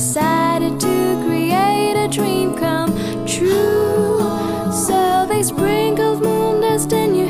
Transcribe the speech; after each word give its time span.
decided 0.00 0.80
to 0.80 1.22
create 1.26 1.92
a 1.94 2.08
dream 2.08 2.54
come 2.54 2.90
true. 3.26 4.18
So 4.72 5.26
they 5.28 5.42
sprinkled 5.42 6.22
moon 6.22 6.62
dust 6.62 6.90
in 6.94 7.14
your 7.14 7.28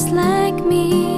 just 0.00 0.14
like 0.14 0.64
me. 0.64 1.09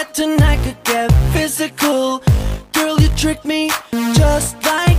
that 0.00 0.14
tonight 0.14 0.58
could 0.64 0.82
get 0.84 1.12
physical. 1.32 2.22
Girl, 2.72 2.98
you 2.98 3.08
tricked 3.16 3.44
me 3.44 3.68
just 4.14 4.56
like 4.64 4.89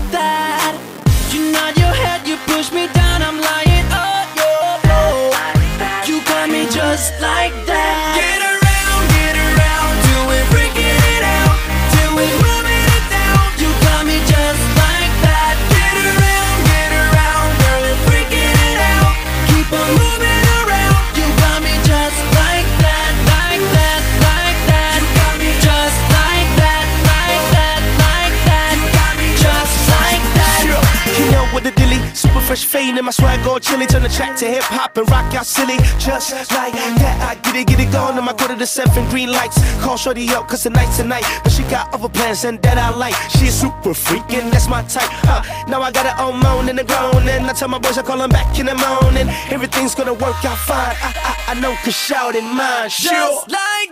in 33.01 33.05
my 33.05 33.11
swag 33.11 33.45
all 33.47 33.59
chilly. 33.59 33.85
Turn 33.87 34.03
the 34.03 34.09
track 34.09 34.37
to 34.37 34.45
hip 34.45 34.63
hop 34.63 34.95
and 34.97 35.09
rock 35.09 35.33
y'all 35.33 35.43
silly. 35.43 35.77
Just 35.97 36.31
like 36.53 36.73
that, 37.01 37.17
I 37.29 37.33
get 37.41 37.55
it, 37.55 37.67
get 37.67 37.79
it 37.79 37.91
going. 37.91 38.17
In 38.17 38.23
my 38.23 38.33
quarter 38.33 38.55
to 38.55 38.65
seven 38.65 39.09
green 39.09 39.31
lights. 39.31 39.57
Call 39.81 39.97
Shorty 39.97 40.29
up, 40.29 40.47
cause 40.47 40.63
tonight's 40.63 40.97
tonight. 40.97 41.25
But 41.43 41.51
she 41.51 41.63
got 41.63 41.93
other 41.93 42.09
plans 42.09 42.45
and 42.45 42.61
that 42.61 42.77
I 42.77 42.95
like. 42.95 43.15
She 43.35 43.47
a 43.47 43.51
super 43.51 43.93
freak 43.93 44.29
and 44.33 44.53
that's 44.53 44.67
my 44.67 44.83
type. 44.83 45.09
Uh, 45.25 45.41
now 45.67 45.81
I 45.81 45.91
got 45.91 46.05
it 46.05 46.15
all 46.21 46.33
moaning 46.33 46.77
and 46.77 46.87
groaning. 46.87 47.43
I 47.49 47.53
tell 47.53 47.69
my 47.69 47.79
boys 47.79 47.97
I 47.97 48.03
call 48.03 48.19
them 48.19 48.29
back 48.29 48.57
in 48.59 48.67
the 48.67 48.75
morning. 48.75 49.27
Everything's 49.49 49.95
gonna 49.95 50.13
work 50.13 50.39
out 50.45 50.59
fine. 50.69 50.95
I, 51.01 51.09
I, 51.29 51.51
I 51.51 51.59
know 51.59 51.73
cause 51.83 51.95
shout 51.95 52.35
in 52.35 52.45
mine. 52.55 52.89
Sure. 52.89 53.11
Just 53.11 53.49
like 53.49 53.90